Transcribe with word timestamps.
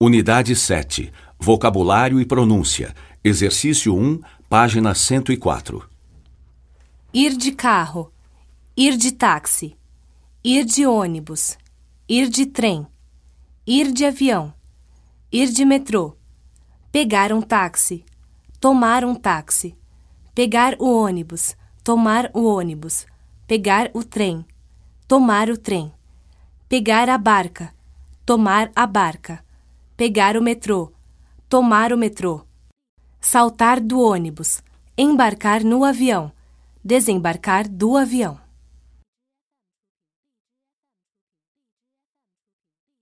Unidade 0.00 0.54
7. 0.54 1.12
Vocabulário 1.40 2.20
e 2.20 2.24
pronúncia. 2.24 2.94
Exercício 3.24 3.96
1, 3.96 4.20
página 4.48 4.94
104. 4.94 5.90
Ir 7.12 7.36
de 7.36 7.50
carro, 7.50 8.12
ir 8.76 8.96
de 8.96 9.10
táxi, 9.10 9.76
ir 10.44 10.64
de 10.64 10.86
ônibus, 10.86 11.58
ir 12.08 12.28
de 12.28 12.46
trem, 12.46 12.86
ir 13.66 13.90
de 13.90 14.04
avião, 14.04 14.54
ir 15.32 15.48
de 15.48 15.64
metrô, 15.64 16.16
pegar 16.92 17.32
um 17.32 17.42
táxi, 17.42 18.04
tomar 18.60 19.04
um 19.04 19.16
táxi, 19.16 19.76
pegar 20.32 20.76
o 20.78 20.96
ônibus, 20.96 21.56
tomar 21.82 22.30
o 22.32 22.44
ônibus, 22.44 23.04
pegar 23.48 23.90
o 23.92 24.04
trem, 24.04 24.46
tomar 25.08 25.50
o 25.50 25.56
trem, 25.56 25.92
pegar 26.68 27.08
a 27.08 27.18
barca, 27.18 27.74
tomar 28.24 28.70
a 28.76 28.86
barca, 28.86 29.44
pegar 29.98 30.36
o 30.36 30.40
metrô, 30.40 30.92
tomar 31.48 31.92
o 31.92 31.98
metrô, 31.98 32.46
saltar 33.20 33.80
do 33.80 34.00
ônibus, 34.00 34.62
embarcar 34.96 35.64
no 35.64 35.84
avião, 35.84 36.30
desembarcar 36.84 37.68
do 37.68 37.96
avião. 37.96 38.38